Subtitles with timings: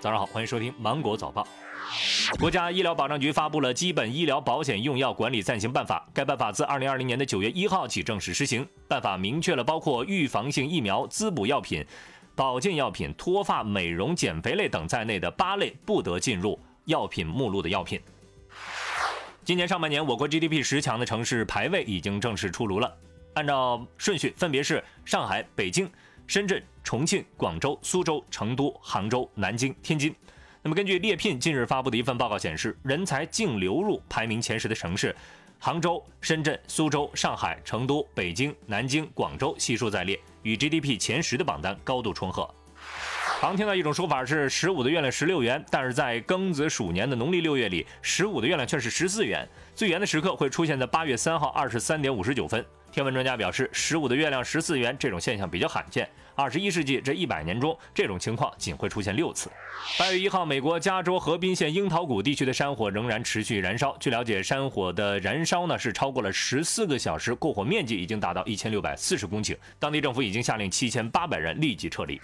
[0.00, 1.46] 早上好，欢迎收听芒果早报。
[2.38, 8.64] 国家医疗保障局发布了《基本医疗保险用药管理暂行办法》，该办法自二零二零年的九月一号起正式施行。
[8.86, 11.84] 办法明确了包括预防性疫苗、滋补药品、
[12.36, 18.00] 保健药品、脱发、美容、减肥类等在内的八类不得进入药品目录的药品。
[19.44, 22.96] 今年上半年，我国 GDP 十强的城市排位已经正式出炉了，
[23.34, 25.90] 按照顺序分别是上海、北京、
[26.28, 30.14] 深圳、重庆、广州、苏州、成都、杭州、南京、天津。
[30.60, 35.16] 那么，根据猎聘近日发布的一份报告显示，人才净流入排名前十的城市，
[35.58, 42.46] 杭州、深圳、苏州、上海、成都、北京、南京、广州悉数在列，与 GDP 前十的榜单高度重合。
[43.40, 52.62] 常听到一种说法是十五的月亮十六圆，但是在庚子鼠年的农历六月里，十五的月亮却是十四圆，最圆的时刻会出现在八月三号二十三点五十九分。
[52.90, 56.08] 天文专家表示，十五的月亮十四圆这种现象比较罕见。
[56.38, 59.50] 二十一世纪这一百年中，这种情况仅会出现六次。
[59.98, 63.96] 八月一号，美国加州河滨县樱桃谷地区的山火仍然持续燃烧。
[63.98, 69.56] 据了解，山火的燃烧呢是超过了十四个小时，过火面积已经达到一千六百四十公顷。
[69.80, 72.20] 当地政府已经下令七千八百人立即撤离。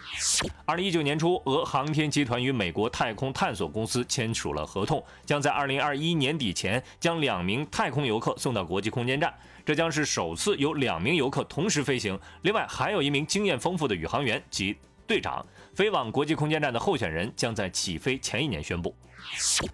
[0.64, 9.34] 二零一九年初，俄航天集团与美国太空探索公司签署了合同，将在二零二一年底前将两名太空游客送到国际空间站。
[9.66, 15.44] 这将是首次有两名游客同时飞行，另外还有一名经验丰富的宇航员及队长。
[15.74, 18.94] 飞往国际空间站的候选人将在起飞前一年宣布。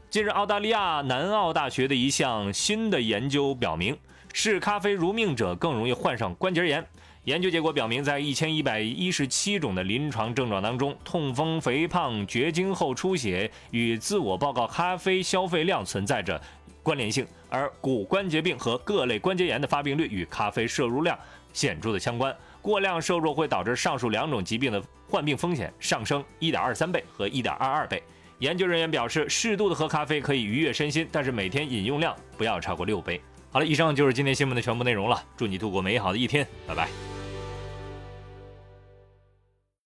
[0.08, 3.98] 近日，澳大利亚南澳大学的一项新的研究表明，
[4.32, 6.86] 视咖啡如命者更容易患上关节炎。
[7.24, 16.40] 研究结果表明，在一千一百一十七种的临床症状当中，痛风、肥胖、绝经后出血与自我报告咖啡消费量存在着。
[16.82, 21.18] 关联性，而骨关节病和各类关节炎的发病率与咖啡摄入量
[21.52, 22.34] 显著的相关。
[22.62, 28.02] 过量摄入会导致上述两种疾病的患病风险上升一点二三倍和一点二二倍。
[28.38, 33.20] 研究人员表示，适度的喝咖啡可以愉悦身心，但是每天饮用量不要超过六杯。
[33.50, 35.22] 好了，以上就是今天新闻的全部内容了。
[35.36, 37.09] 祝你度过美好的一天，拜拜。